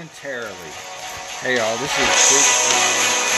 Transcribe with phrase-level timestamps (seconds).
[0.00, 0.72] momentarily.
[1.42, 3.29] Hey y'all, this is Big John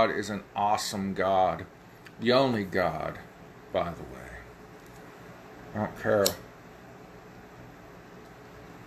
[0.00, 1.66] God is an awesome God.
[2.20, 3.18] The only God,
[3.70, 4.30] by the way.
[5.74, 6.24] I don't care.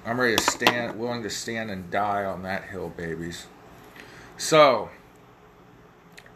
[0.08, 3.46] I'm ready to stand, willing to stand and die on that hill, babies.
[4.38, 4.90] So,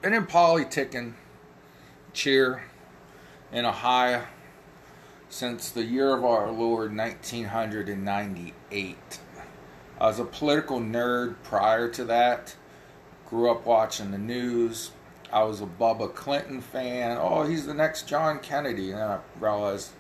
[0.04, 1.14] been in politicking,
[2.14, 2.62] cheer,
[3.52, 4.28] in Ohio
[5.28, 9.20] since the year of our Lord 1998.
[10.00, 12.56] I was a political nerd prior to that.
[13.30, 14.92] Grew up watching the news.
[15.32, 17.18] I was a Bubba Clinton fan.
[17.20, 18.92] Oh, he's the next John Kennedy.
[18.92, 19.92] And then I realized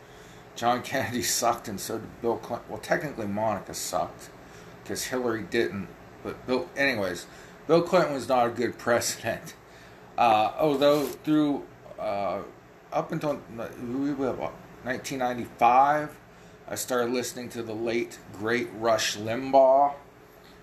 [0.55, 2.69] John Kennedy sucked, and so did Bill Clinton.
[2.69, 4.29] Well, technically, Monica sucked
[4.83, 5.88] because Hillary didn't.
[6.23, 7.27] But Bill, anyways,
[7.67, 9.55] Bill Clinton was not a good president.
[10.17, 11.63] Uh, although through
[11.99, 12.39] uh,
[12.91, 16.17] up until 1995,
[16.69, 19.94] I started listening to the late great Rush Limbaugh.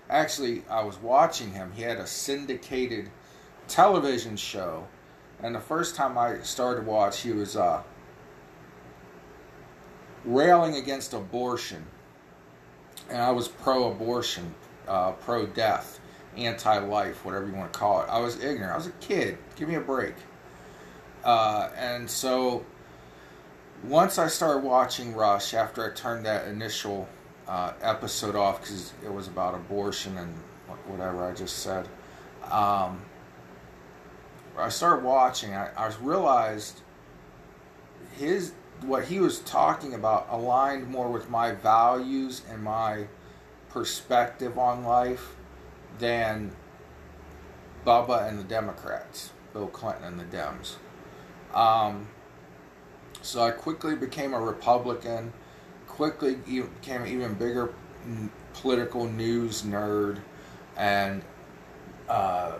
[0.09, 1.71] Actually, I was watching him.
[1.73, 3.09] He had a syndicated
[3.67, 4.87] television show,
[5.41, 7.81] and the first time I started to watch, he was uh,
[10.23, 11.83] railing against abortion,
[13.09, 14.53] and I was pro-abortion,
[14.87, 15.99] uh, pro-death,
[16.37, 18.09] anti-life, whatever you want to call it.
[18.09, 18.73] I was ignorant.
[18.73, 19.37] I was a kid.
[19.55, 20.15] Give me a break.
[21.23, 22.63] Uh, and so
[23.83, 27.07] once I started watching Rush, after I turned that initial
[27.47, 30.33] uh, episode off because it was about abortion and
[30.87, 31.87] whatever I just said,
[32.51, 33.01] um,
[34.57, 35.53] I started watching.
[35.53, 36.81] I, I realized
[38.17, 43.07] his what he was talking about aligned more with my values and my
[43.69, 45.35] perspective on life
[45.99, 46.51] than
[47.85, 50.75] Bubba and the Democrats, Bill Clinton and the Dems.
[51.53, 52.09] Um,
[53.21, 55.33] so I quickly became a Republican,
[55.95, 57.73] quickly became an even bigger
[58.53, 60.19] political news nerd,
[60.77, 61.21] and
[62.09, 62.53] uh,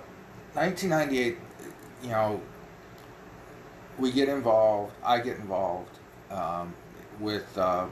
[0.53, 1.37] 1998,
[2.01, 2.41] you know,
[3.97, 5.99] we get involved, I get involved
[6.31, 6.73] um,
[7.19, 7.87] with uh,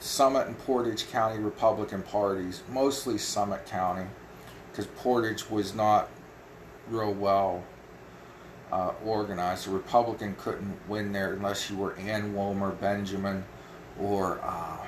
[0.00, 4.06] Summit and Portage County Republican parties, mostly Summit County,
[4.70, 6.08] because Portage was not
[6.88, 7.62] real well
[8.72, 9.68] uh, organized.
[9.68, 13.44] A Republican couldn't win there unless you were Ann Womer Benjamin
[14.00, 14.86] or, uh,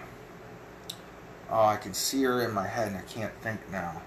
[1.50, 4.02] oh, I can see her in my head and I can't think now.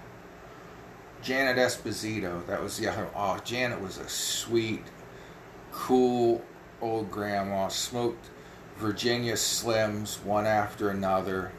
[1.22, 2.46] Janet Esposito.
[2.46, 3.08] That was the other.
[3.14, 4.84] Oh, Janet was a sweet,
[5.72, 6.42] cool
[6.80, 7.68] old grandma.
[7.68, 8.30] Smoked
[8.76, 11.52] Virginia Slims one after another.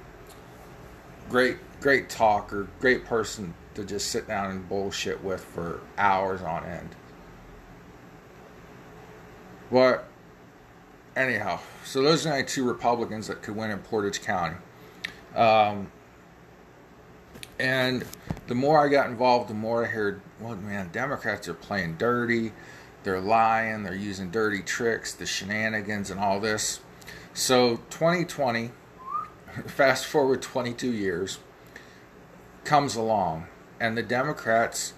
[1.30, 2.68] Great, great talker.
[2.80, 6.96] Great person to just sit down and bullshit with for hours on end.
[9.72, 10.08] But
[11.16, 14.56] anyhow, so those are the two Republicans that could win in Portage County.
[15.36, 15.92] Um,
[17.60, 18.04] and
[18.48, 22.54] the more I got involved, the more I heard, well, man, Democrats are playing dirty.
[23.04, 23.84] They're lying.
[23.84, 26.81] They're using dirty tricks, the shenanigans, and all this.
[27.34, 28.72] So 2020,
[29.68, 31.40] fast forward 22 years,
[32.63, 33.48] comes along,
[33.80, 34.94] and the Democrats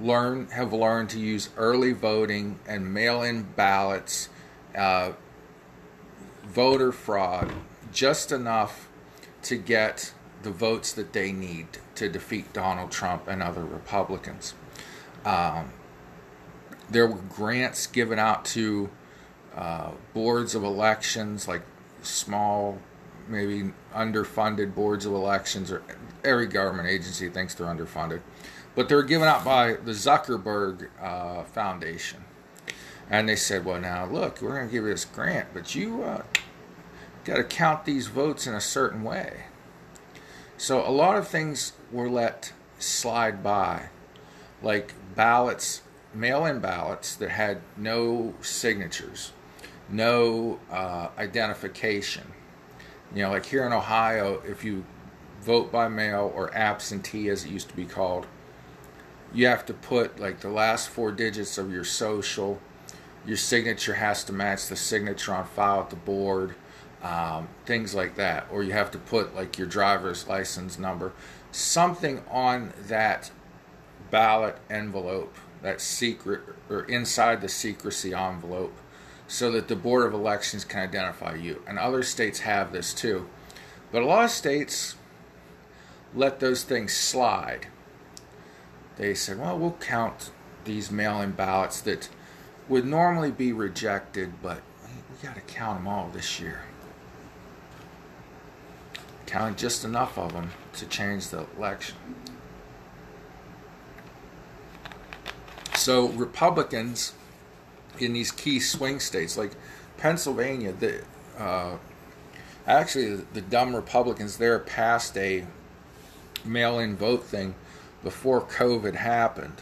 [0.00, 4.28] learn have learned to use early voting and mail-in ballots
[4.74, 5.12] uh,
[6.52, 7.52] voter fraud,
[7.92, 8.88] just enough
[9.42, 10.12] to get
[10.42, 14.54] the votes that they need to defeat Donald Trump and other Republicans.
[15.24, 15.72] Um,
[16.88, 18.90] there were grants given out to
[19.54, 21.62] uh, boards of elections, like
[22.02, 22.78] small,
[23.28, 25.82] maybe underfunded boards of elections, or
[26.24, 28.20] every government agency thinks they're underfunded.
[28.74, 32.24] But they're given out by the Zuckerberg uh, Foundation.
[33.10, 36.04] And they said, well, now look, we're going to give you this grant, but you
[36.04, 36.22] uh,
[37.24, 39.44] got to count these votes in a certain way.
[40.56, 43.88] So a lot of things were let slide by,
[44.62, 45.82] like ballots,
[46.14, 49.32] mail in ballots that had no signatures,
[49.88, 52.32] no uh, identification.
[53.14, 54.84] You know, like here in Ohio, if you
[55.42, 58.26] vote by mail or absentee, as it used to be called,
[59.32, 62.60] you have to put like the last four digits of your social
[63.26, 66.54] your signature has to match the signature on file at the board,
[67.02, 68.46] um, things like that.
[68.50, 71.12] Or you have to put like your driver's license number,
[71.52, 73.30] something on that
[74.10, 78.74] ballot envelope, that secret or inside the secrecy envelope,
[79.28, 81.62] so that the Board of Elections can identify you.
[81.66, 83.28] And other states have this too.
[83.92, 84.96] But a lot of states
[86.14, 87.66] let those things slide.
[88.96, 90.30] They said, well, we'll count
[90.64, 92.08] these mail in ballots that
[92.70, 94.62] would normally be rejected, but
[95.10, 96.62] we got to count them all this year.
[99.26, 101.96] Count just enough of them to change the election.
[105.74, 107.12] So Republicans
[107.98, 109.52] in these key swing states like
[109.98, 111.02] Pennsylvania, the
[111.38, 111.76] uh,
[112.66, 115.44] actually the dumb Republicans there passed a
[116.44, 117.54] mail-in vote thing
[118.02, 119.60] before COVID happened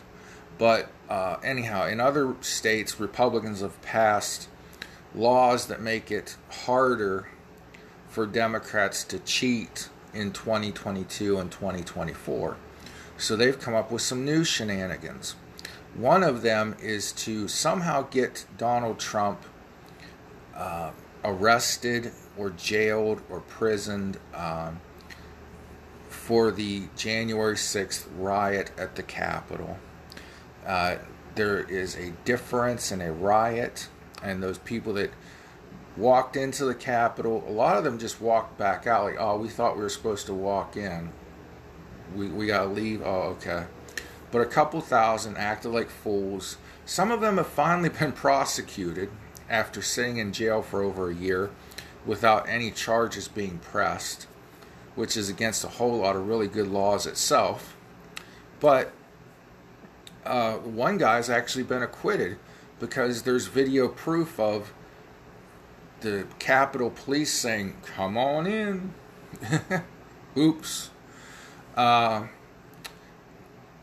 [0.59, 4.49] but uh, anyhow, in other states, Republicans have passed
[5.15, 7.29] laws that make it harder
[8.09, 12.57] for Democrats to cheat in 2022 and 2024.
[13.17, 15.35] So they've come up with some new shenanigans.
[15.95, 19.43] One of them is to somehow get Donald Trump
[20.55, 20.91] uh,
[21.25, 24.81] arrested or jailed or prisoned um,
[26.09, 29.79] for the January 6th riot at the Capitol.
[30.69, 30.99] Uh,
[31.35, 33.89] there is a difference in a riot,
[34.23, 35.11] and those people that
[35.97, 39.49] walked into the Capitol, a lot of them just walked back out like, oh, we
[39.49, 41.11] thought we were supposed to walk in.
[42.15, 43.03] We, we got to leave.
[43.03, 43.65] Oh, okay.
[44.31, 46.59] But a couple thousand acted like fools.
[46.85, 49.11] Some of them have finally been prosecuted
[49.49, 51.51] after sitting in jail for over a year
[52.05, 54.27] without any charges being pressed,
[54.95, 57.75] which is against a whole lot of really good laws itself.
[58.61, 58.93] But
[60.29, 62.39] uh, one guy's actually been acquitted
[62.79, 64.73] because there's video proof of
[66.01, 68.95] the Capitol Police saying, "Come on in."
[70.37, 70.91] Oops.
[71.77, 72.27] Uh,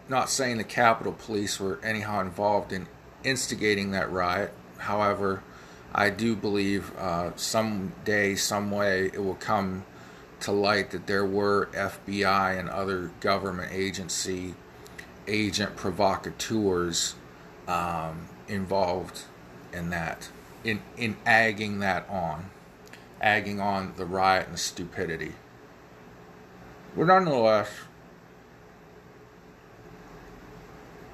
[0.08, 2.88] not saying the Capitol Police were anyhow involved in
[3.24, 4.54] instigating that riot.
[4.78, 5.42] However,
[5.94, 9.86] I do believe uh, someday, some way, it will come
[10.42, 14.54] to light that there were FBI and other government agency
[15.28, 17.16] agent provocateurs
[17.68, 19.24] um, involved
[19.74, 20.30] in that,
[20.64, 22.50] in, in agging that on,
[23.22, 25.34] agging on the riot and the stupidity.
[26.96, 27.70] But nonetheless,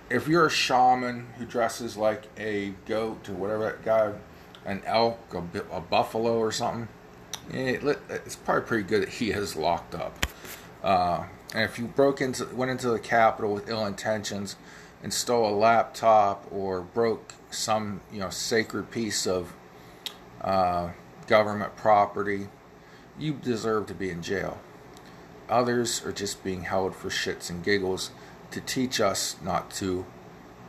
[0.09, 4.13] if you're a shaman who dresses like a goat or whatever that guy,
[4.65, 6.87] an elk, a, a buffalo or something,
[7.49, 10.25] it, it's probably pretty good that he is locked up.
[10.83, 14.55] Uh, and if you broke into, went into the Capitol with ill intentions
[15.03, 19.53] and stole a laptop or broke some, you know, sacred piece of
[20.41, 20.91] uh,
[21.27, 22.47] government property,
[23.19, 24.59] you deserve to be in jail.
[25.49, 28.11] Others are just being held for shits and giggles
[28.51, 30.05] to teach us not to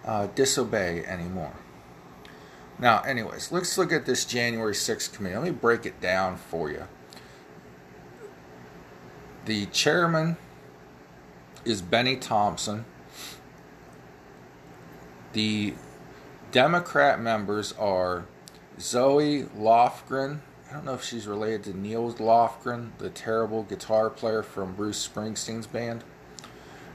[0.04, 1.54] uh, disobey anymore.
[2.78, 5.36] Now, anyways, let's look at this January 6th committee.
[5.36, 6.88] Let me break it down for you.
[9.44, 10.36] The chairman
[11.64, 12.84] is Benny Thompson.
[15.32, 15.74] The
[16.50, 18.26] Democrat members are
[18.78, 20.40] Zoe Lofgren.
[20.68, 25.06] I don't know if she's related to Neil Lofgren, the terrible guitar player from Bruce
[25.06, 26.04] Springsteen's band.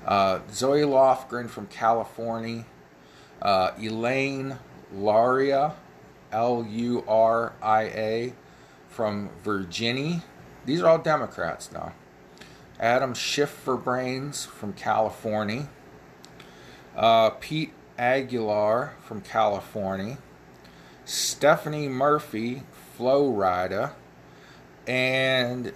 [0.05, 2.65] Uh, Zoe Lofgren from California.
[3.41, 4.57] Uh, Elaine
[4.93, 5.75] Luria,
[6.31, 8.33] L U R I A,
[8.89, 10.23] from Virginia.
[10.65, 11.93] These are all Democrats now.
[12.79, 15.67] Adam Schifferbrains from California,
[16.95, 20.17] uh, Pete Aguilar from California,
[21.05, 22.63] Stephanie Murphy,
[22.95, 23.93] Flo Rida,
[24.85, 25.73] and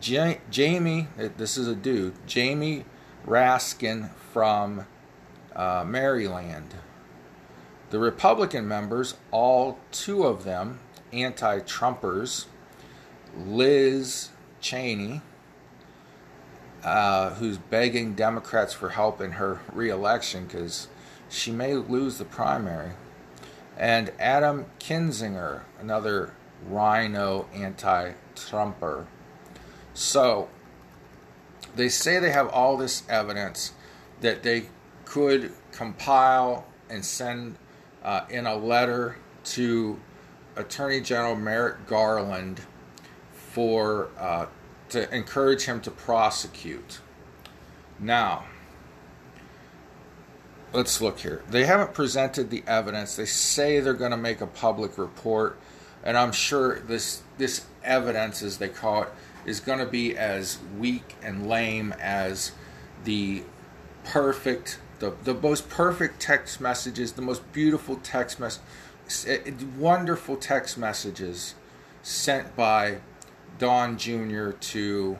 [0.00, 2.84] J- Jamie, this is a dude, Jamie
[3.24, 4.86] Raskin from
[5.54, 6.74] uh, Maryland.
[7.90, 10.80] The Republican members, all two of them
[11.12, 12.46] anti Trumpers,
[13.36, 14.30] Liz
[14.60, 15.22] Cheney,
[16.86, 20.86] uh, who's begging Democrats for help in her reelection because
[21.28, 22.92] she may lose the primary,
[23.76, 26.32] and Adam Kinzinger, another
[26.64, 29.08] rhino anti Trumper.
[29.94, 30.48] So,
[31.74, 33.72] they say they have all this evidence
[34.20, 34.68] that they
[35.04, 37.56] could compile and send
[38.04, 39.98] uh, in a letter to
[40.54, 42.60] Attorney General Merrick Garland
[43.32, 44.46] for uh,
[44.90, 47.00] to encourage him to prosecute.
[47.98, 48.44] Now,
[50.72, 51.42] let's look here.
[51.48, 53.16] They haven't presented the evidence.
[53.16, 55.58] They say they're going to make a public report,
[56.04, 59.08] and I'm sure this this evidence, as they call it,
[59.44, 62.52] is going to be as weak and lame as
[63.04, 63.42] the
[64.04, 68.60] perfect, the the most perfect text messages, the most beautiful text mess,
[69.26, 71.54] eh, eh, wonderful text messages
[72.02, 72.98] sent by
[73.58, 74.50] Don Jr.
[74.50, 75.18] to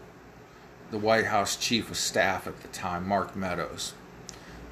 [0.90, 3.94] the White House Chief of Staff at the time, Mark Meadows.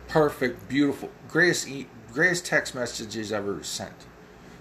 [0.06, 1.68] Perfect, beautiful, greatest,
[2.12, 4.06] greatest text messages ever sent.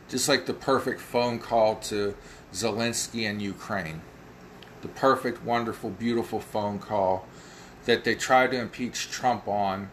[0.10, 2.16] Just like the perfect phone call to
[2.54, 4.02] Zelensky in Ukraine.
[4.82, 7.28] The perfect, wonderful, beautiful phone call
[7.86, 9.90] that they tried to impeach Trump on,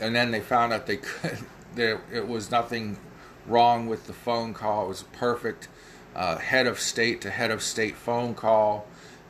[0.00, 1.38] and then they found out they could.
[1.74, 2.98] There, it was nothing
[3.46, 4.84] wrong with the phone call.
[4.84, 5.68] It was perfect
[6.14, 8.86] uh, head of state to head of state phone call,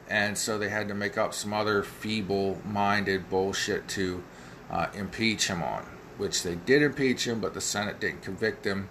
[0.09, 4.23] and so they had to make up some other feeble-minded bullshit to
[4.71, 5.85] uh, impeach him on,
[6.19, 8.89] which they did impeach him, but the Senate didn't convict him.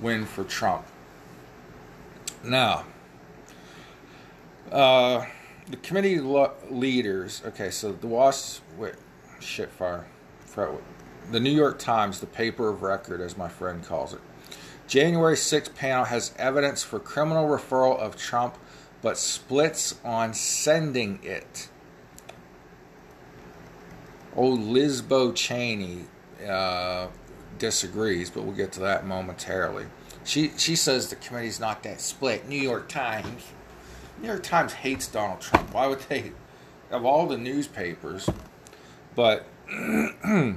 [0.00, 0.84] Win for Trump.
[2.44, 2.84] Now,
[4.70, 5.24] uh,
[5.70, 7.42] the committee lo- leaders.
[7.46, 8.94] Okay, so the Was wait,
[9.40, 10.06] shit fire,
[11.30, 14.20] the New York Times, the paper of record, as my friend calls it
[14.86, 18.56] January 6th panel has evidence for criminal referral of Trump,
[19.02, 21.68] but splits on sending it.
[24.36, 26.04] Old Lizbo Cheney
[26.46, 27.08] uh,
[27.58, 29.86] disagrees, but we'll get to that momentarily.
[30.24, 32.48] She she says the committee's not that split.
[32.48, 33.44] New York Times.
[34.20, 35.72] New York Times hates Donald Trump.
[35.72, 36.32] Why would they?
[36.90, 38.28] Of all the newspapers,
[39.14, 39.46] but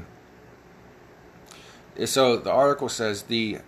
[2.05, 3.59] so the article says the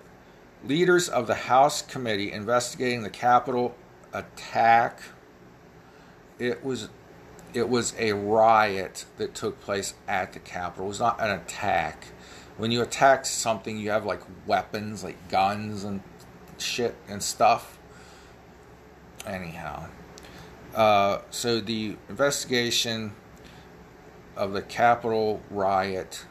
[0.65, 3.75] leaders of the House committee investigating the Capitol
[4.13, 5.01] attack.
[6.39, 6.89] It was
[7.53, 10.85] it was a riot that took place at the Capitol.
[10.85, 12.07] It was not an attack.
[12.57, 16.01] When you attack something, you have like weapons, like guns and
[16.57, 17.77] shit and stuff.
[19.25, 19.87] Anyhow,
[20.73, 23.13] uh, so the investigation
[24.35, 26.25] of the Capitol riot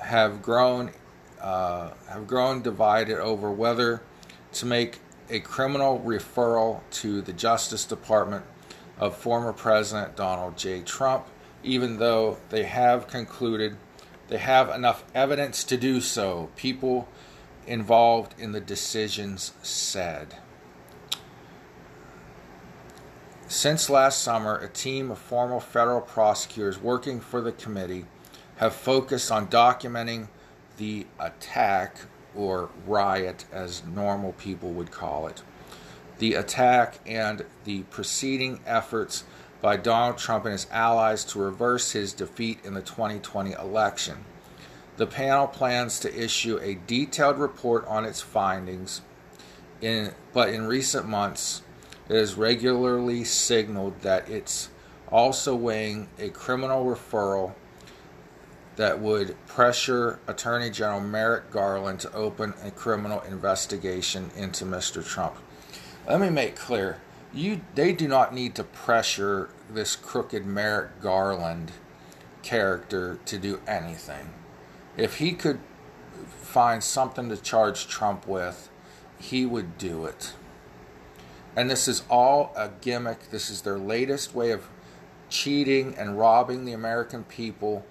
[0.00, 0.90] have grown
[1.40, 4.02] uh, have grown divided over whether
[4.52, 8.44] to make a criminal referral to the Justice Department
[8.98, 10.82] of former President Donald J.
[10.82, 11.26] Trump,
[11.62, 13.76] even though they have concluded
[14.28, 17.08] they have enough evidence to do so, people
[17.66, 20.36] involved in the decisions said.
[23.46, 28.06] Since last summer, a team of former federal prosecutors working for the committee
[28.56, 30.28] have focused on documenting
[30.76, 31.96] the attack,
[32.34, 35.42] or riot as normal people would call it,
[36.18, 39.24] the attack and the preceding efforts
[39.60, 44.24] by Donald Trump and his allies to reverse his defeat in the 2020 election.
[44.96, 49.02] The panel plans to issue a detailed report on its findings,
[49.80, 51.62] in, but in recent months,
[52.08, 54.70] it has regularly signaled that it's
[55.10, 57.54] also weighing a criminal referral
[58.76, 65.04] that would pressure Attorney General Merrick Garland to open a criminal investigation into Mr.
[65.04, 65.36] Trump.
[66.06, 67.00] Let me make clear,
[67.32, 71.72] you they do not need to pressure this crooked Merrick Garland
[72.42, 74.30] character to do anything.
[74.96, 75.58] If he could
[76.26, 78.70] find something to charge Trump with,
[79.18, 80.34] he would do it.
[81.56, 83.30] And this is all a gimmick.
[83.30, 84.68] This is their latest way of
[85.28, 87.84] cheating and robbing the American people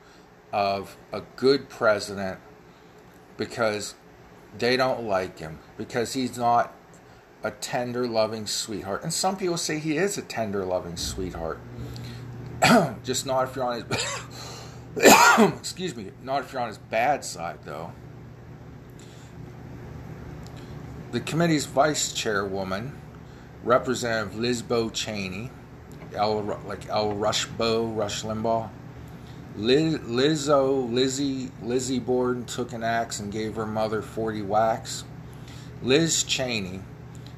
[0.55, 2.39] of a good president
[3.35, 3.93] because
[4.57, 6.73] they don't like him, because he's not
[7.43, 9.03] a tender, loving sweetheart.
[9.03, 11.59] And some people say he is a tender, loving sweetheart.
[13.03, 13.83] Just not if you're on his
[15.59, 17.91] excuse me, not if you're on his bad side though.
[21.11, 22.93] the committee's vice chairwoman,
[23.63, 25.51] Representative Lizbo Cheney,
[26.13, 28.69] L, like El Rushbo, Rush Limbaugh,
[29.57, 35.05] Liz, Lizzo, Lizzie, Lizzie Borden took an axe and gave her mother 40 whacks.
[35.81, 36.81] Liz Cheney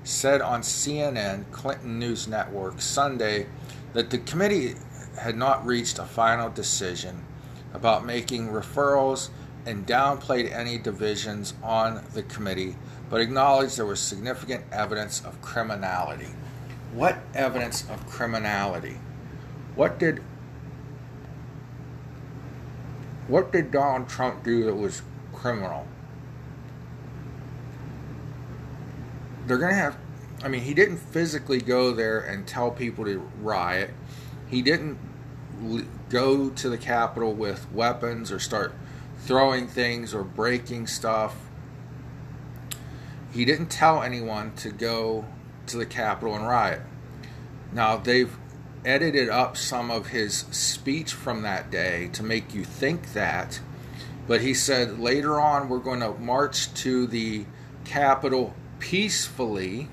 [0.03, 3.45] said on CNN, Clinton News Network, Sunday
[3.93, 4.75] that the committee
[5.19, 7.23] had not reached a final decision
[7.73, 9.29] about making referrals
[9.67, 12.75] and downplayed any divisions on the committee,
[13.09, 16.29] but acknowledged there was significant evidence of criminality.
[16.93, 18.97] What evidence of criminality?
[19.75, 20.23] What did
[23.27, 25.01] what did Donald Trump do that was
[25.33, 25.85] criminal?
[29.45, 29.97] They're going to have,
[30.43, 33.91] I mean, he didn't physically go there and tell people to riot.
[34.47, 34.97] He didn't
[36.09, 38.73] go to the Capitol with weapons or start
[39.19, 41.35] throwing things or breaking stuff.
[43.33, 45.25] He didn't tell anyone to go
[45.67, 46.81] to the Capitol and riot.
[47.73, 48.35] Now, they've
[48.87, 53.59] edited up some of his speech from that day to make you think that.
[54.27, 57.45] But he said later on, we're going to march to the
[57.83, 59.89] Capitol peacefully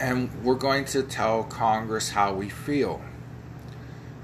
[0.00, 3.02] and we're going to tell Congress how we feel.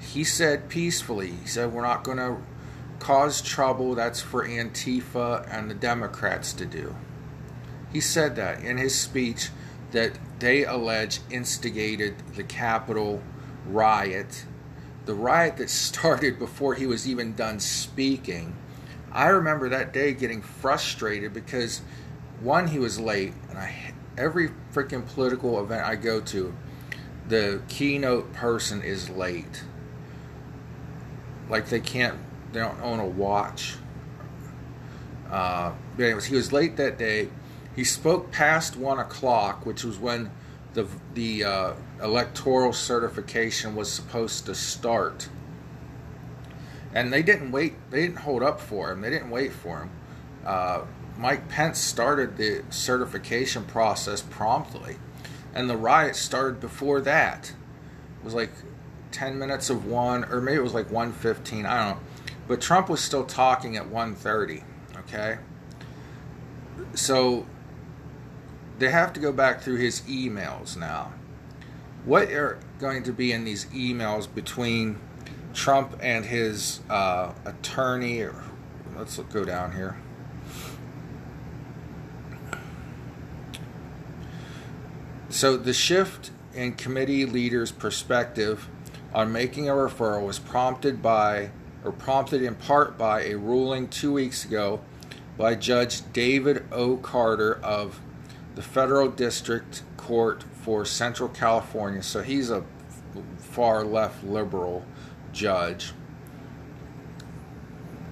[0.00, 1.32] He said peacefully.
[1.32, 2.36] He said, We're not going to
[2.98, 3.94] cause trouble.
[3.94, 6.94] That's for Antifa and the Democrats to do.
[7.92, 9.50] He said that in his speech
[9.92, 10.12] that
[10.44, 13.22] they allege instigated the Capitol
[13.66, 14.44] riot,
[15.06, 18.54] the riot that started before he was even done speaking.
[19.10, 21.80] I remember that day getting frustrated because
[22.42, 26.54] one, he was late, and I every freaking political event I go to,
[27.26, 29.64] the keynote person is late.
[31.48, 32.18] Like they can't,
[32.52, 33.76] they don't own a watch.
[35.30, 37.30] Uh, but anyways, he was late that day
[37.74, 40.30] he spoke past one o'clock, which was when
[40.74, 45.28] the the uh, electoral certification was supposed to start.
[46.92, 47.74] And they didn't wait.
[47.90, 49.00] They didn't hold up for him.
[49.00, 49.90] They didn't wait for him.
[50.44, 50.82] Uh,
[51.18, 54.96] Mike Pence started the certification process promptly,
[55.54, 57.52] and the riot started before that.
[58.20, 58.52] It was like
[59.10, 61.66] ten minutes of one, or maybe it was like one fifteen.
[61.66, 62.02] I don't know.
[62.46, 64.62] But Trump was still talking at 1.30,
[64.98, 65.38] Okay.
[66.94, 67.46] So
[68.78, 71.12] they have to go back through his emails now.
[72.04, 74.98] What are going to be in these emails between
[75.54, 78.20] Trump and his uh, attorney?
[78.20, 78.44] Or,
[78.96, 79.96] let's go down here.
[85.30, 88.68] So the shift in committee leaders' perspective
[89.12, 91.50] on making a referral was prompted by,
[91.84, 94.80] or prompted in part by, a ruling two weeks ago
[95.36, 96.96] by Judge David O.
[96.96, 98.00] Carter of
[98.54, 102.02] the Federal District Court for Central California.
[102.02, 102.64] So he's a
[103.38, 104.84] far left liberal
[105.32, 105.92] judge.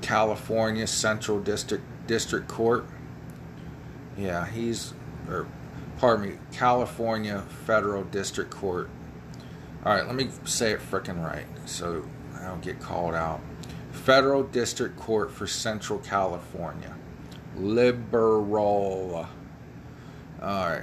[0.01, 2.85] California Central District District Court.
[4.17, 4.93] Yeah, he's
[5.29, 5.47] or
[5.99, 8.91] pardon me, California Federal District Court.
[9.85, 12.05] All right, let me say it frickin' right so
[12.39, 13.41] I don't get called out.
[13.93, 16.95] Federal District Court for Central California.
[17.57, 19.29] Liberal
[20.43, 20.83] all right,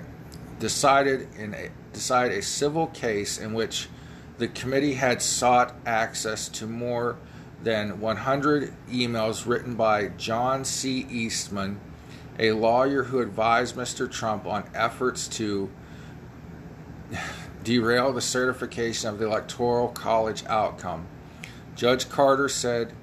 [0.59, 3.89] decided in a, decide a civil case in which
[4.37, 7.17] the committee had sought access to more
[7.61, 11.05] than 100 emails written by John C.
[11.09, 11.79] Eastman,
[12.39, 14.09] a lawyer who advised Mr.
[14.09, 15.69] Trump on efforts to
[17.63, 21.05] derail the certification of the Electoral College outcome.
[21.75, 22.93] Judge Carter said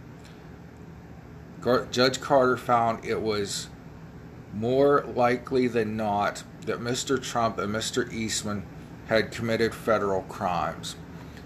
[1.91, 3.69] Judge Carter found it was
[4.57, 7.23] more likely than not that Mr.
[7.23, 8.11] Trump and Mr.
[8.11, 8.65] Eastman
[9.07, 10.97] had committed federal crimes.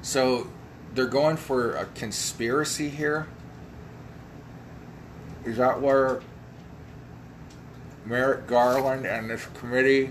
[0.00, 0.46] So
[0.94, 3.26] they're going for a conspiracy here.
[5.44, 6.20] Is that where
[8.06, 10.10] Merrick Garland and this committee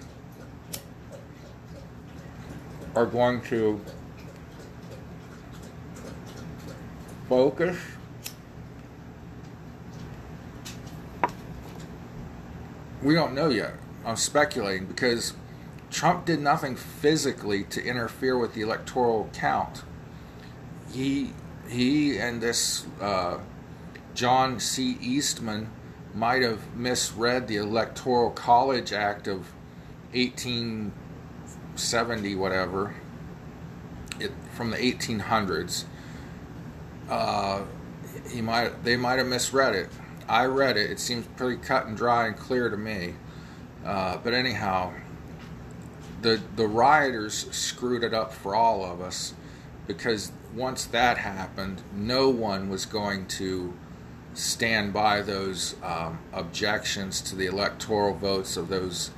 [2.96, 3.80] are going to
[7.30, 7.78] focus?
[13.10, 13.74] We don't know yet.
[14.06, 15.34] I'm speculating because
[15.90, 19.82] Trump did nothing physically to interfere with the electoral count.
[20.94, 21.34] He
[21.68, 23.40] he and this uh,
[24.14, 24.96] John C.
[25.02, 25.72] Eastman
[26.14, 29.54] might have misread the Electoral College Act of
[30.14, 32.94] 1870, whatever,
[34.20, 35.86] it, from the 1800s.
[37.10, 37.64] Uh,
[38.30, 39.90] he might they might have misread it
[40.30, 40.92] I read it.
[40.92, 43.16] It seems pretty cut and dry and clear to me.
[43.84, 44.94] Uh, but anyhow,
[46.22, 49.34] the the rioters screwed it up for all of us
[49.88, 53.74] because once that happened, no one was going to
[54.36, 59.12] stand by those um, objections to the electoral votes of those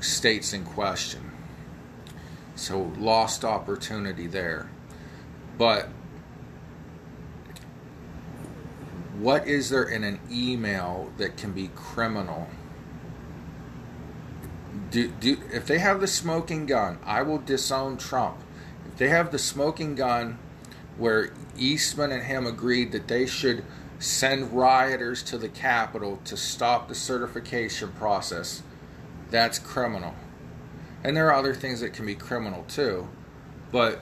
[0.00, 1.30] states in question.
[2.56, 4.68] So, lost opportunity there.
[5.58, 5.88] But
[9.18, 12.48] what is there in an email that can be criminal?
[14.90, 18.38] Do, do, if they have the smoking gun, I will disown Trump.
[18.86, 20.38] If they have the smoking gun
[20.98, 23.64] where Eastman and him agreed that they should
[23.98, 28.62] send rioters to the Capitol to stop the certification process,
[29.30, 30.14] that's criminal.
[31.02, 33.08] And there are other things that can be criminal too.
[33.72, 34.00] But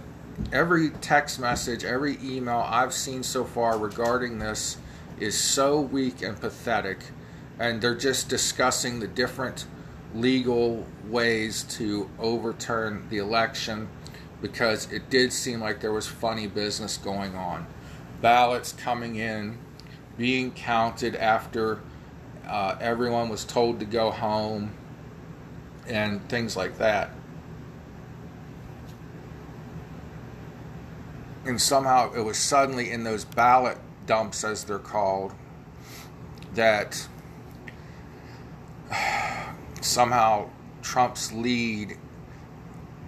[0.52, 4.76] every text message, every email I've seen so far regarding this
[5.20, 6.98] is so weak and pathetic.
[7.58, 9.66] And they're just discussing the different
[10.14, 13.88] legal ways to overturn the election
[14.40, 17.66] because it did seem like there was funny business going on.
[18.20, 19.58] Ballots coming in,
[20.16, 21.80] being counted after
[22.46, 24.72] uh, everyone was told to go home,
[25.86, 27.10] and things like that.
[31.44, 35.32] And somehow it was suddenly in those ballot dumps, as they're called,
[36.54, 37.08] that
[39.80, 40.48] somehow
[40.82, 41.96] Trump's lead,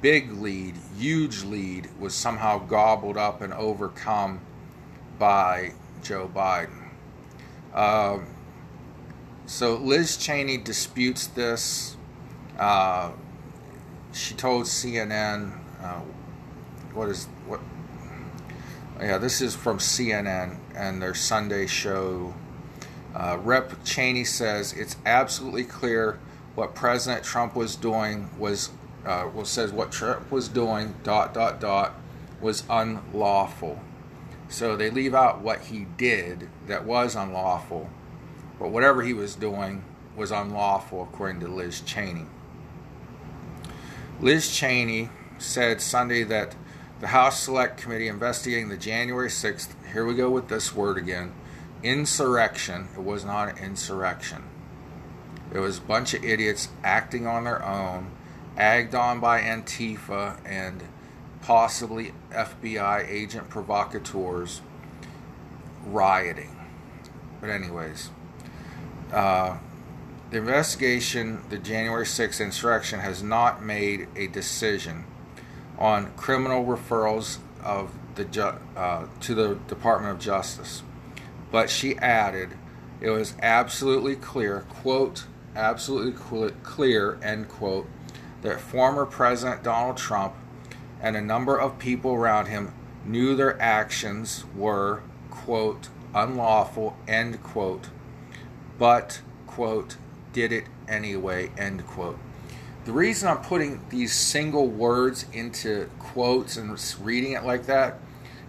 [0.01, 4.41] big lead, huge lead, was somehow gobbled up and overcome
[5.19, 6.89] by Joe Biden.
[7.75, 8.19] Uh,
[9.47, 11.97] so Liz Cheney disputes this.
[12.59, 13.13] Uh,
[14.13, 16.01] she told CNN, uh,
[16.95, 17.29] what is?
[18.99, 22.33] Yeah, this is from CNN and their Sunday show.
[23.15, 23.85] Uh, Rep.
[23.85, 26.19] Cheney says it's absolutely clear
[26.55, 28.71] what President Trump was doing was
[29.05, 31.95] uh, well says what Trump was doing dot dot dot
[32.41, 33.79] was unlawful.
[34.49, 37.91] So they leave out what he did that was unlawful,
[38.59, 39.85] but whatever he was doing
[40.17, 42.27] was unlawful according to Liz Cheney.
[44.23, 46.57] Liz Cheney said Sunday that
[47.01, 51.33] the House Select Committee investigating the January 6th, here we go with this word again,
[51.83, 54.43] insurrection, it was not an insurrection
[55.53, 58.11] it was a bunch of idiots acting on their own,
[58.57, 60.83] agged on by Antifa and
[61.43, 64.61] possibly FBI agent provocateurs
[65.87, 66.57] rioting.
[67.41, 68.11] But, anyways,
[69.13, 69.59] uh,
[70.31, 75.05] the investigation, the January 6th insurrection, has not made a decision
[75.79, 80.83] on criminal referrals of the ju- uh, to the Department of Justice.
[81.51, 82.51] But she added,
[83.01, 86.13] it was absolutely clear, quote, absolutely
[86.63, 87.87] clear, end quote,
[88.43, 90.35] that former President Donald Trump
[91.01, 92.73] and a number of people around him
[93.05, 97.91] knew their actions were, quote, unlawful, end quote,
[98.79, 99.97] but, quote,
[100.33, 102.19] did it anyway, end quote.
[102.87, 107.99] The reason I'm putting these single words into quotes and reading it like that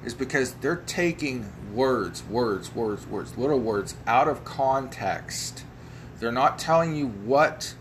[0.06, 5.66] is because they're taking words, words, words, words, little words out of context
[6.20, 7.76] they're not telling you what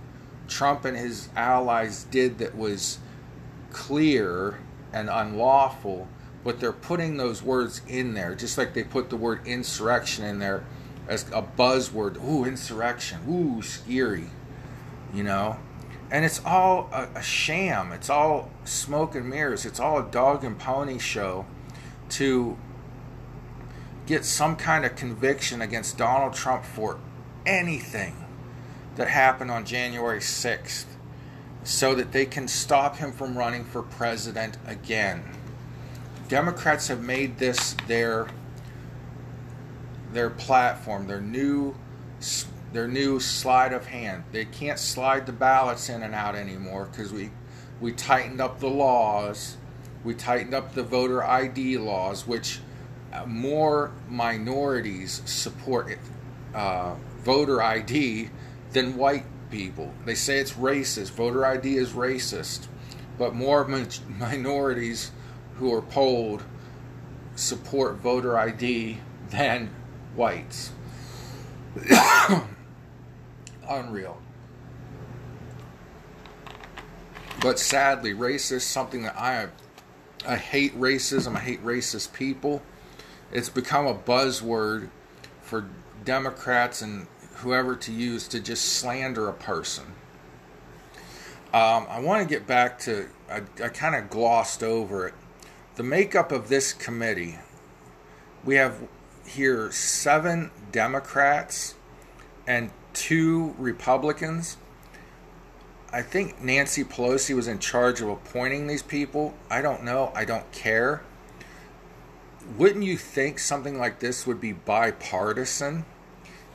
[0.49, 2.99] Trump and his allies did that was
[3.73, 4.59] clear
[4.92, 6.07] and unlawful,
[6.45, 10.38] but they're putting those words in there, just like they put the word insurrection in
[10.38, 10.64] there
[11.09, 12.23] as a buzzword.
[12.23, 13.21] Ooh, insurrection.
[13.29, 14.31] Ooh, scary.
[15.14, 15.59] You know?
[16.11, 17.92] And it's all a, a sham.
[17.92, 19.64] It's all smoke and mirrors.
[19.64, 21.47] It's all a dog and pony show
[22.11, 22.57] to
[24.07, 26.99] get some kind of conviction against Donald Trump for
[27.45, 28.25] anything
[28.95, 30.87] that happened on January 6th
[31.64, 35.25] so that they can stop him from running for president again.
[36.29, 38.29] Democrats have made this their
[40.12, 41.75] their platform, their new
[42.72, 44.24] their new sleight of hand.
[44.33, 47.31] They can't slide the ballots in and out anymore because we
[47.81, 49.57] we tightened up the laws.
[50.05, 52.61] We tightened up the voter ID laws, which
[53.12, 55.98] uh, more minorities support
[56.55, 58.31] uh, voter ID
[58.72, 59.92] than white people.
[60.05, 61.11] They say it's racist.
[61.11, 62.68] Voter ID is racist.
[63.18, 63.66] But more
[64.09, 65.11] minorities
[65.55, 66.44] who are polled
[67.35, 68.98] support voter ID
[69.31, 69.70] than
[70.14, 70.72] whites.
[73.68, 74.20] Unreal.
[77.40, 79.48] But sadly, racist something that I
[80.26, 81.37] I hate racism.
[81.37, 82.62] I hate racist people.
[83.31, 84.88] It's become a buzzword
[85.42, 85.68] for
[86.05, 89.85] Democrats and whoever to use to just slander a person.
[91.52, 95.14] Um, I want to get back to, I, I kind of glossed over it.
[95.76, 97.38] The makeup of this committee
[98.44, 98.81] we have
[99.26, 101.74] here seven Democrats
[102.46, 104.56] and two Republicans.
[105.92, 109.35] I think Nancy Pelosi was in charge of appointing these people.
[109.50, 110.11] I don't know.
[110.14, 111.02] I don't care.
[112.56, 115.85] Wouldn't you think something like this would be bipartisan?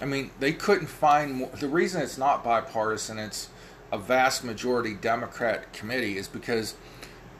[0.01, 1.49] I mean, they couldn't find more.
[1.49, 3.49] The reason it's not bipartisan, it's
[3.91, 6.73] a vast majority Democrat committee, is because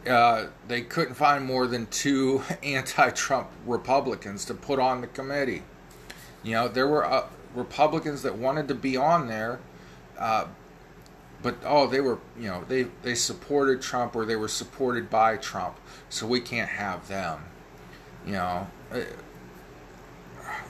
[0.08, 5.64] uh, they couldn't find more than two anti-Trump Republicans to put on the committee.
[6.44, 9.60] You know, there were uh, Republicans that wanted to be on there,
[10.18, 10.46] uh,
[11.42, 15.38] but oh, they were you know they they supported Trump or they were supported by
[15.38, 15.78] Trump,
[16.10, 17.44] so we can't have them.
[18.26, 19.02] You know, uh,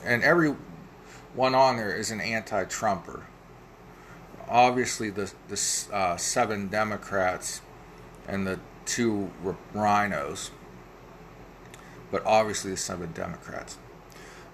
[0.04, 0.54] and every
[1.34, 3.26] one on there is an anti-Trumper.
[4.48, 7.60] Obviously, the the uh, seven Democrats
[8.26, 9.30] and the two
[9.72, 10.50] rhinos,
[12.10, 13.78] but obviously the seven Democrats.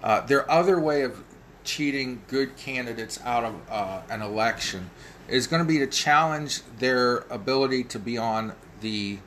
[0.01, 1.23] Uh, their other way of
[1.69, 4.89] cheating good candidates out of uh, an election
[5.27, 8.51] is going to be to challenge their ability to be on
[8.81, 9.19] the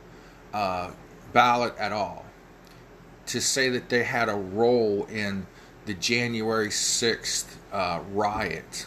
[0.52, 0.90] uh,
[1.32, 2.24] ballot at all.
[3.26, 5.46] To say that they had a role in
[5.86, 8.86] the January 6th uh, riot.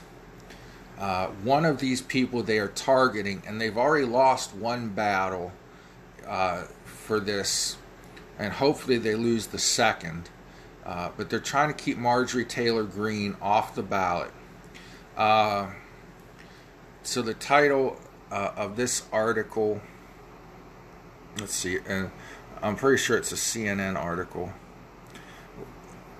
[1.00, 5.54] Uh, one of these people they are targeting, and they've already lost one battle
[6.28, 7.78] uh, for this,
[8.38, 10.30] and hopefully they lose the second.
[10.86, 14.32] Uh, but they're trying to keep Marjorie Taylor Greene off the ballot.
[15.18, 15.68] Uh,
[17.02, 17.98] so the title
[18.32, 19.82] uh, of this article,
[21.40, 22.12] let's see, and
[22.62, 24.54] I'm pretty sure it's a CNN article.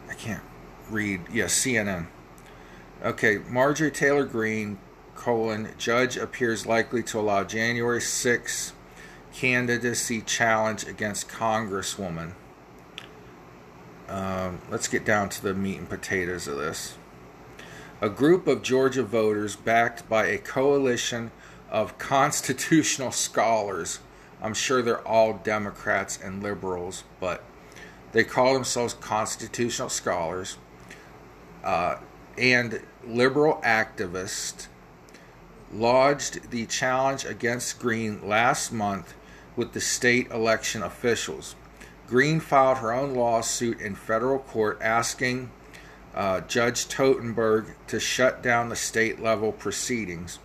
[0.10, 0.44] I can't
[0.90, 1.22] read.
[1.32, 2.08] Yes, yeah, CNN.
[3.04, 4.80] Okay, Marjorie Taylor Greene,
[5.16, 8.74] colon, judge appears likely to allow January 6
[9.34, 12.34] candidacy challenge against Congresswoman.
[14.08, 16.98] Um, let's get down to the meat and potatoes of this.
[18.02, 21.32] A group of Georgia voters, backed by a coalition
[21.70, 24.00] of constitutional scholars,
[24.42, 27.44] I'm sure they're all Democrats and liberals, but
[28.12, 30.58] they call themselves constitutional scholars,
[31.64, 31.96] uh,
[32.38, 34.68] and liberal activists
[35.74, 39.14] lodged the challenge against Greene last month
[39.56, 41.56] with the state election officials.
[42.08, 45.50] Greene filed her own lawsuit in federal court asking
[46.14, 50.40] uh, Judge Totenberg to shut down the state level proceedings.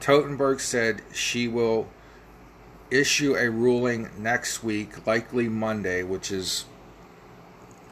[0.00, 1.88] Totenberg said she will
[2.90, 6.64] issue a ruling next week, likely Monday, which is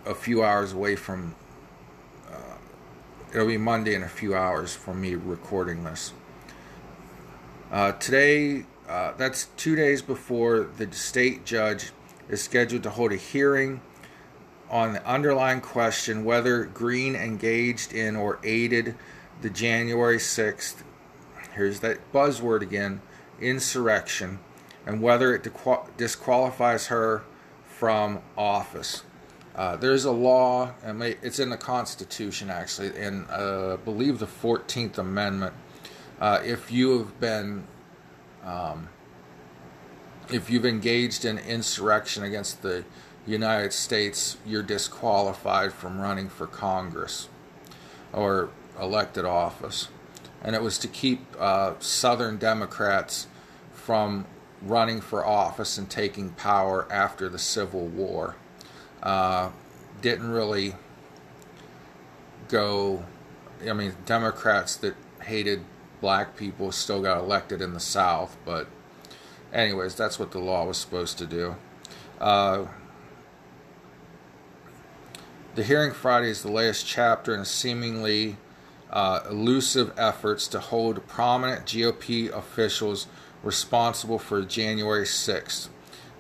[0.04, 1.34] a few hours away from.
[2.28, 2.56] Uh,
[3.32, 6.12] it'll be Monday in a few hours from me recording this.
[7.70, 11.92] Uh, today, uh, that's two days before the state judge
[12.30, 13.82] is scheduled to hold a hearing
[14.70, 18.94] on the underlying question whether Greene engaged in or aided
[19.42, 20.76] the January 6th,
[21.54, 23.00] here's that buzzword again,
[23.40, 24.38] insurrection,
[24.86, 25.48] and whether it
[25.96, 27.24] disqualifies her
[27.64, 29.02] from office.
[29.56, 34.98] Uh, there's a law, and it's in the Constitution actually, in uh, believe the 14th
[34.98, 35.54] Amendment.
[36.20, 37.66] Uh, if you have been
[38.44, 38.88] um,
[40.32, 42.84] if you've engaged in insurrection against the
[43.26, 47.28] United States, you're disqualified from running for Congress
[48.12, 49.88] or elected office.
[50.42, 53.26] And it was to keep uh, Southern Democrats
[53.72, 54.26] from
[54.62, 58.36] running for office and taking power after the Civil War.
[59.02, 59.50] Uh,
[60.00, 60.74] didn't really
[62.48, 63.04] go,
[63.68, 65.62] I mean, Democrats that hated
[66.00, 68.66] black people still got elected in the South, but
[69.52, 71.56] anyways, that's what the law was supposed to do.
[72.20, 72.66] Uh,
[75.54, 78.36] the hearing Friday is the latest chapter in seemingly
[78.90, 83.06] uh, elusive efforts to hold prominent GOP officials
[83.42, 85.68] responsible for January 6th,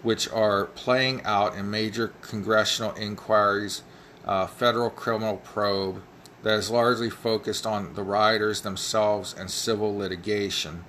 [0.02, 3.82] which are playing out in major congressional inquiries,
[4.24, 6.02] uh, federal criminal probe,
[6.42, 10.84] that is largely focused on the rioters themselves and civil litigation.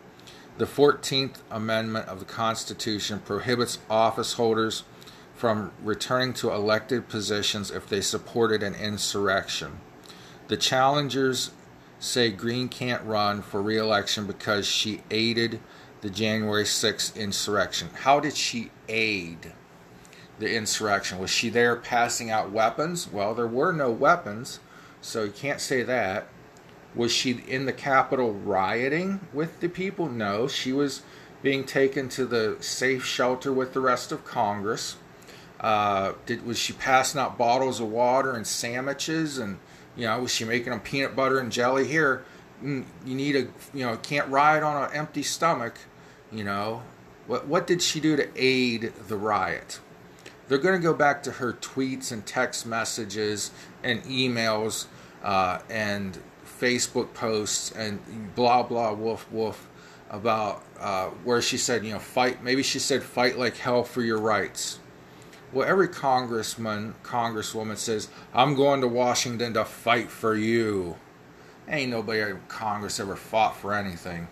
[0.61, 4.83] The 14th Amendment of the Constitution prohibits office holders
[5.33, 9.79] from returning to elected positions if they supported an insurrection.
[10.49, 11.49] The challengers
[11.97, 15.61] say Greene can't run for re election because she aided
[16.01, 17.89] the January 6th insurrection.
[18.03, 19.53] How did she aid
[20.37, 21.17] the insurrection?
[21.17, 23.11] Was she there passing out weapons?
[23.11, 24.59] Well, there were no weapons
[25.01, 26.27] so you can't say that.
[26.93, 30.09] Was she in the Capitol rioting with the people?
[30.09, 31.03] No, she was
[31.41, 34.97] being taken to the safe shelter with the rest of Congress.
[35.59, 39.59] Uh, did was she passing out bottles of water and sandwiches and
[39.95, 42.23] you know was she making them peanut butter and jelly here?
[42.63, 43.39] Mm, you need a
[43.73, 45.77] you know can't ride on an empty stomach.
[46.31, 46.81] You know
[47.27, 49.79] what what did she do to aid the riot?
[50.47, 53.51] They're going to go back to her tweets and text messages
[53.83, 54.87] and emails
[55.23, 56.17] uh, and
[56.61, 57.99] Facebook posts and
[58.35, 59.67] blah blah woof woof
[60.11, 62.43] about uh, where she said, you know, fight.
[62.43, 64.79] Maybe she said, fight like hell for your rights.
[65.53, 70.97] Well, every congressman, congresswoman says, I'm going to Washington to fight for you.
[71.67, 74.27] Ain't nobody in Congress ever fought for anything.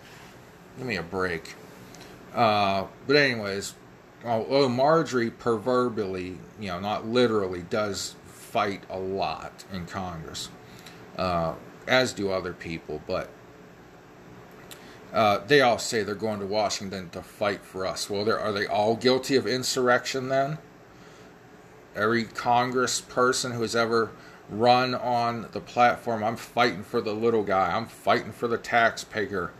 [0.76, 1.54] Give me a break.
[2.34, 3.74] Uh, but anyways,
[4.24, 10.50] although Marjorie proverbially, you know, not literally, does fight a lot in Congress,
[11.16, 11.54] uh,
[11.90, 13.28] as do other people, but
[15.12, 18.08] uh, they all say they're going to Washington to fight for us.
[18.08, 20.58] Well, are they all guilty of insurrection then?
[21.96, 24.12] Every Congress person who has ever
[24.48, 29.50] run on the platform, I'm fighting for the little guy, I'm fighting for the taxpayer.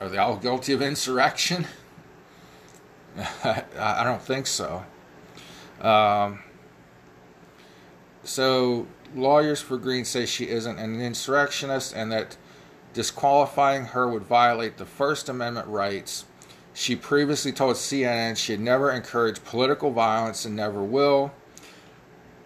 [0.00, 1.66] Are they all guilty of insurrection?
[3.44, 4.84] I don't think so.
[5.80, 6.40] Um,
[8.24, 12.36] so, lawyers for Greene say she isn't an insurrectionist and that
[12.92, 16.24] disqualifying her would violate the First Amendment rights.
[16.74, 21.32] She previously told CNN she had never encouraged political violence and never will.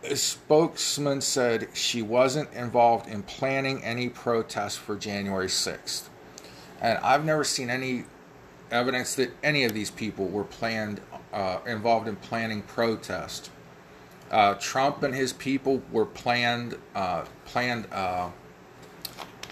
[0.02, 6.08] A spokesman said she wasn't involved in planning any protests for January 6th.
[6.80, 8.04] And I've never seen any
[8.70, 11.00] evidence that any of these people were planned,
[11.32, 13.50] uh, involved in planning protest.
[14.34, 18.30] Uh, Trump and his people were planned, uh, planned uh,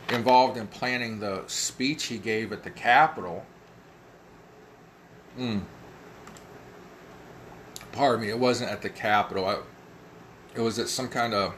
[0.09, 3.47] involved in planning the speech he gave at the Capitol.
[5.39, 5.63] Mm.
[7.93, 9.47] Pardon me, it wasn't at the Capitol.
[9.47, 9.59] I,
[10.57, 11.55] it was at some kind of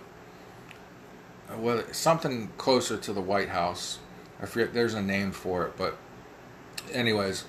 [1.56, 4.00] well, something closer to the White House.
[4.38, 4.74] I forget.
[4.74, 5.96] There's a name for it, but
[6.92, 7.46] anyways,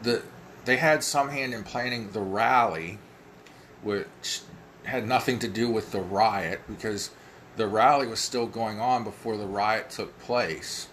[0.00, 0.22] the
[0.64, 3.00] they had some hand in planning the rally,
[3.86, 4.40] which
[4.82, 7.10] had nothing to do with the riot because
[7.54, 10.88] the rally was still going on before the riot took place.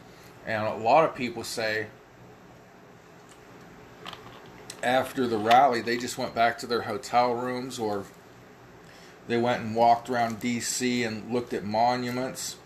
[0.45, 1.88] And a lot of people say
[4.84, 8.06] after the rally, they just went back to their hotel rooms or
[9.27, 11.03] they went and walked around D.C.
[11.03, 12.58] and looked at monuments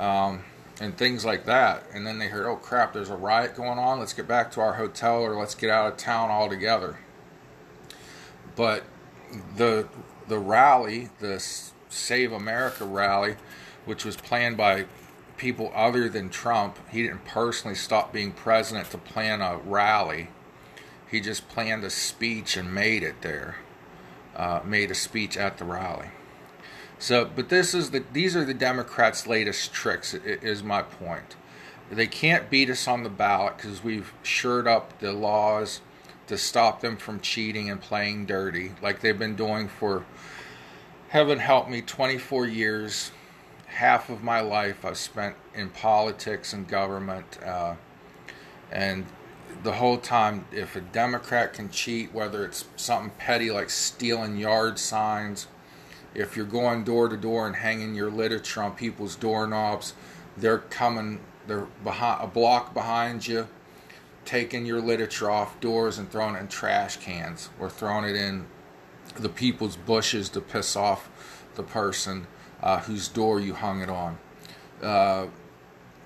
[0.00, 0.42] um,
[0.80, 1.84] and things like that.
[1.94, 4.00] And then they heard, oh crap, there's a riot going on.
[4.00, 6.98] Let's get back to our hotel or let's get out of town altogether.
[8.56, 8.82] But
[9.56, 9.88] the
[10.28, 11.44] the rally, the
[11.88, 13.36] Save America rally,
[13.84, 14.86] which was planned by
[15.36, 16.78] people other than Trump.
[16.90, 20.28] He didn't personally stop being president to plan a rally.
[21.10, 23.56] He just planned a speech and made it there.
[24.36, 26.10] Uh, made a speech at the rally.
[26.98, 30.14] So, but this is the these are the Democrats' latest tricks.
[30.14, 31.36] Is my point.
[31.90, 35.80] They can't beat us on the ballot because we've shored up the laws
[36.30, 40.04] to stop them from cheating and playing dirty, like they've been doing for
[41.08, 43.10] heaven help me 24 years.
[43.66, 47.76] Half of my life i've spent in politics and government uh,
[48.72, 49.06] and
[49.62, 54.76] the whole time if a democrat can cheat whether it's something petty like stealing yard
[54.76, 55.46] signs
[56.16, 59.94] if you're going door to door and hanging your literature on people's doorknobs
[60.36, 63.46] they're coming they're behind a block behind you
[64.24, 68.46] taking your literature off doors and throwing it in trash cans or throwing it in
[69.16, 72.26] the people's bushes to piss off the person
[72.62, 74.18] uh, whose door you hung it on.
[74.82, 75.26] Uh,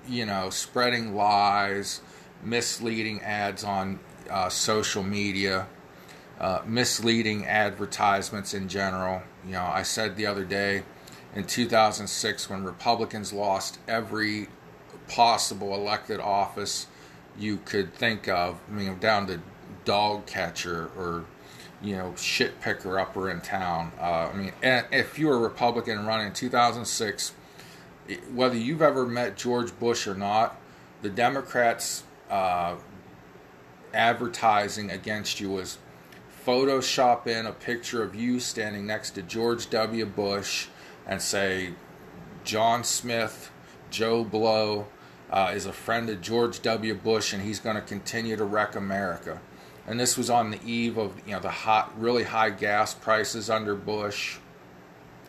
[0.07, 2.01] you know, spreading lies,
[2.43, 3.99] misleading ads on
[4.29, 5.67] uh, social media,
[6.39, 9.21] uh, misleading advertisements in general.
[9.45, 10.83] You know, I said the other day
[11.33, 14.47] in 2006 when Republicans lost every
[15.07, 16.87] possible elected office
[17.37, 19.39] you could think of, I mean, down to
[19.83, 21.25] dog catcher or
[21.81, 23.91] you know, shit picker upper in town.
[23.99, 27.33] Uh, I mean, if you're a Republican running in 2006,
[28.33, 30.59] whether you've ever met George Bush or not,
[31.01, 32.75] the Democrats' uh,
[33.93, 35.77] advertising against you was
[36.45, 40.05] Photoshop in a picture of you standing next to George W.
[40.05, 40.67] Bush
[41.07, 41.73] and say,
[42.43, 43.51] John Smith,
[43.89, 44.87] Joe Blow
[45.31, 46.93] uh, is a friend of George W.
[46.93, 49.41] Bush and he's going to continue to wreck America
[49.87, 53.49] and this was on the eve of you know the hot, really high gas prices
[53.49, 54.37] under Bush.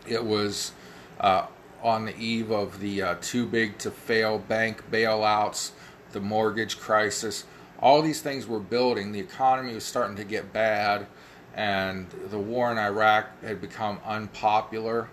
[0.06, 0.72] It was
[1.20, 1.46] uh,
[1.82, 5.72] on the eve of the uh, too big to fail bank bailouts,
[6.12, 7.44] the mortgage crisis.
[7.80, 9.12] all these things were building.
[9.12, 11.06] The economy was starting to get bad,
[11.54, 15.08] and the war in Iraq had become unpopular.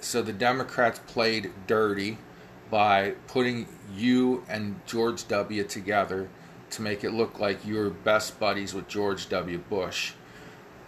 [0.00, 2.18] So the Democrats played dirty
[2.70, 5.64] by putting you and George W.
[5.64, 6.28] together
[6.70, 9.58] to make it look like you were best buddies with George W.
[9.58, 10.12] Bush.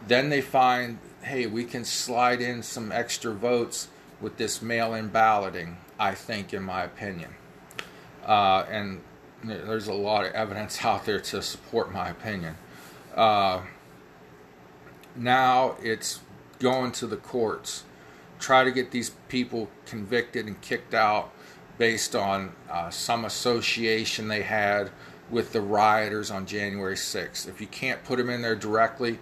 [0.07, 3.89] Then they find, hey, we can slide in some extra votes
[4.21, 7.35] with this mail in balloting, I think, in my opinion.
[8.25, 9.01] Uh, and
[9.45, 12.57] there's a lot of evidence out there to support my opinion.
[13.15, 13.63] Uh,
[15.17, 16.21] now it's
[16.59, 17.85] going to the courts.
[18.39, 21.33] Try to get these people convicted and kicked out
[21.79, 24.91] based on uh, some association they had
[25.31, 27.49] with the rioters on January 6th.
[27.49, 29.19] If you can't put them in there directly,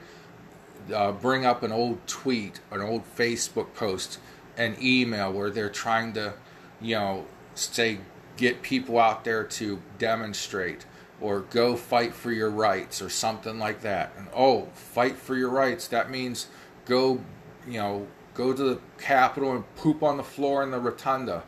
[0.93, 4.19] uh, bring up an old tweet, an old Facebook post,
[4.57, 6.35] an email where they're trying to,
[6.81, 7.99] you know, say,
[8.37, 10.87] get people out there to demonstrate
[11.21, 14.13] or go fight for your rights or something like that.
[14.17, 16.47] And oh, fight for your rights, that means
[16.85, 17.21] go,
[17.67, 21.43] you know, go to the Capitol and poop on the floor in the rotunda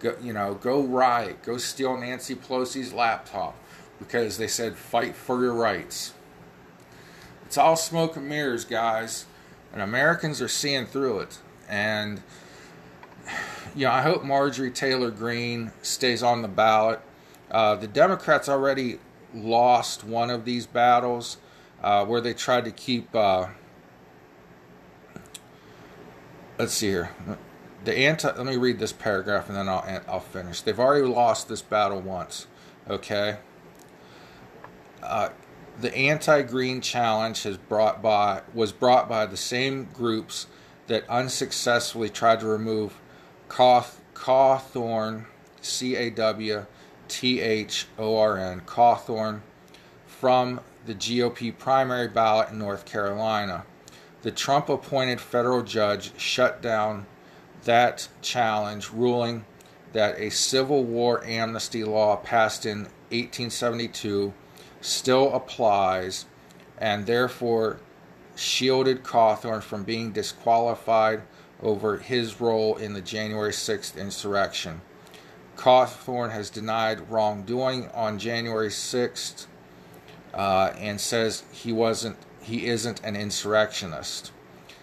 [0.00, 3.54] Go, you know, go riot, go steal Nancy Pelosi's laptop
[3.98, 6.14] because they said fight for your rights.
[7.44, 9.26] It's all smoke and mirrors, guys,
[9.72, 11.38] and Americans are seeing through it.
[11.68, 12.22] And
[13.74, 17.00] you know, I hope Marjorie Taylor Greene stays on the ballot.
[17.50, 18.98] Uh, the Democrats already
[19.34, 21.36] lost one of these battles
[21.82, 23.14] uh, where they tried to keep.
[23.14, 23.48] Uh,
[26.58, 27.10] let's see here
[27.84, 30.60] the anti let me read this paragraph and then I'll I'll finish.
[30.60, 32.46] They've already lost this battle once.
[32.88, 33.38] Okay.
[35.02, 35.30] Uh,
[35.80, 40.46] the anti-Greene challenge has brought by was brought by the same groups
[40.88, 42.98] that unsuccessfully tried to remove
[43.48, 45.24] Cawthorn,
[45.60, 46.66] C A W
[47.08, 49.40] T H O R N, Cawthorn,
[50.06, 53.64] from the GOP primary ballot in North Carolina.
[54.22, 57.06] The Trump appointed federal judge shut down
[57.64, 59.44] that challenge, ruling
[59.92, 64.32] that a Civil War amnesty law passed in 1872
[64.80, 66.26] still applies
[66.78, 67.78] and therefore
[68.36, 71.22] shielded Cawthorn from being disqualified
[71.62, 74.80] over his role in the January 6th insurrection.
[75.56, 79.46] Cawthorn has denied wrongdoing on January 6th
[80.32, 84.32] uh, and says he wasn't he isn't an insurrectionist.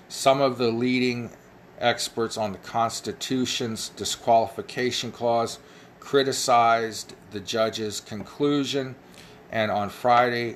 [0.07, 1.31] Some of the leading
[1.79, 5.59] experts on the Constitution's disqualification clause
[5.99, 8.95] criticized the judge's conclusion,
[9.51, 10.55] and on Friday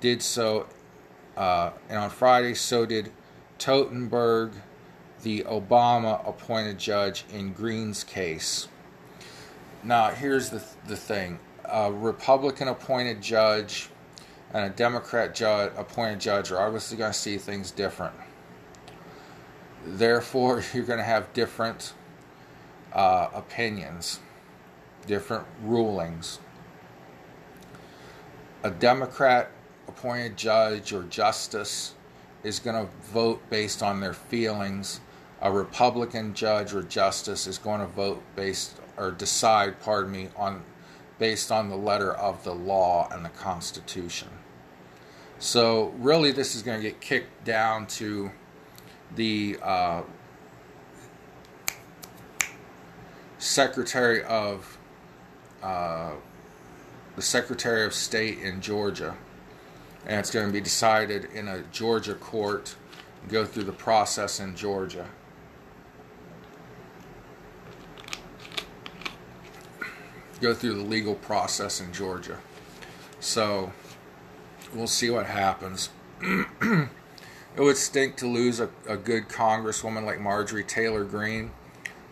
[0.00, 0.66] did so.
[1.36, 3.10] Uh, and on Friday, so did
[3.58, 4.52] Totenberg,
[5.22, 8.68] the Obama appointed judge in Greene's case.
[9.82, 13.88] Now, here's the, the thing a Republican appointed judge
[14.52, 18.14] and a Democrat judge, appointed judge are obviously going to see things different.
[19.84, 21.92] Therefore, you're going to have different
[22.92, 24.20] uh, opinions,
[25.06, 26.38] different rulings.
[28.62, 29.50] A Democrat
[29.86, 31.94] appointed judge or justice
[32.42, 35.00] is going to vote based on their feelings.
[35.42, 40.62] A Republican judge or justice is going to vote based or decide, pardon me, on
[41.18, 44.28] based on the letter of the law and the Constitution.
[45.38, 48.30] So really, this is going to get kicked down to
[49.16, 50.02] the uh,
[53.38, 54.78] Secretary of
[55.62, 56.12] uh,
[57.16, 59.14] the Secretary of State in Georgia,
[60.06, 62.74] and it's going to be decided in a Georgia court.
[63.28, 65.06] Go through the process in Georgia.
[70.40, 72.38] Go through the legal process in Georgia.
[73.20, 73.72] So
[74.74, 75.88] we'll see what happens.
[77.56, 81.52] it would stink to lose a, a good congresswoman like Marjorie Taylor Greene.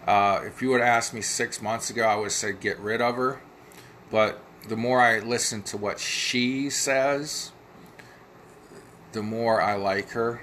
[0.07, 2.79] Uh, if you would have asked me six months ago, I would have said get
[2.79, 3.41] rid of her.
[4.11, 7.53] But the more I listen to what she says,
[9.13, 10.41] the more I like her.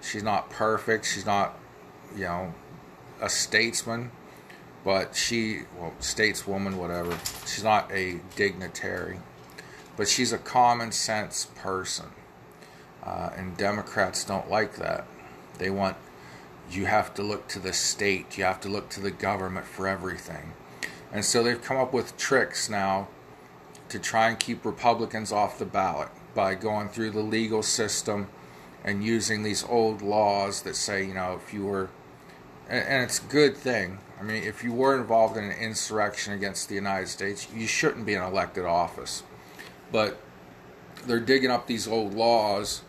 [0.00, 1.06] She's not perfect.
[1.06, 1.58] She's not,
[2.14, 2.54] you know,
[3.20, 4.10] a statesman,
[4.84, 7.16] but she, well, stateswoman, whatever.
[7.46, 9.20] She's not a dignitary,
[9.96, 12.06] but she's a common sense person.
[13.02, 15.04] Uh, and Democrats don't like that.
[15.58, 15.96] They want
[16.70, 19.86] you have to look to the state, you have to look to the government for
[19.86, 20.52] everything.
[21.12, 23.08] And so they've come up with tricks now
[23.90, 28.28] to try and keep Republicans off the ballot by going through the legal system
[28.84, 31.90] and using these old laws that say, you know, if you were,
[32.68, 33.98] and it's a good thing.
[34.18, 38.06] I mean, if you were involved in an insurrection against the United States, you shouldn't
[38.06, 39.22] be in elected office.
[39.90, 40.18] but
[41.06, 42.82] they're digging up these old laws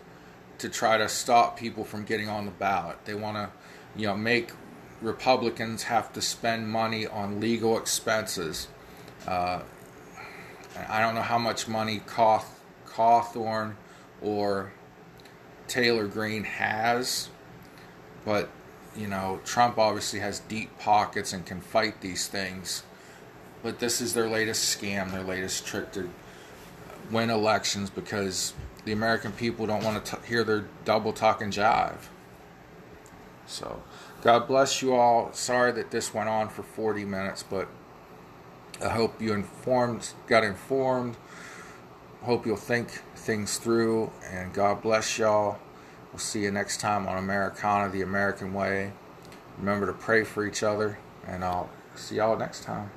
[0.60, 2.98] to try to stop people from getting on the ballot.
[3.06, 3.50] They want to,
[4.00, 4.52] you know, make
[5.02, 8.68] Republicans have to spend money on legal expenses.
[9.28, 9.62] Uh,
[10.90, 13.76] I don't know how much money Cawth- Cawthorn
[14.22, 14.72] or
[15.68, 17.30] Taylor Greene has,
[18.26, 18.50] but
[18.96, 22.84] you know, Trump obviously has deep pockets and can fight these things.
[23.64, 26.10] But this is their latest scam, their latest trick to
[27.12, 28.54] win elections because
[28.86, 32.08] the American people don't want to t- hear their double talk and jive.
[33.46, 33.82] So,
[34.22, 35.32] God bless you all.
[35.34, 37.68] Sorry that this went on for 40 minutes, but
[38.84, 41.18] I hope you informed, got informed.
[42.22, 45.60] Hope you'll think things through, and God bless y'all.
[46.12, 48.94] We'll see you next time on Americana, the American way.
[49.58, 52.92] Remember to pray for each other, and I'll see y'all next time.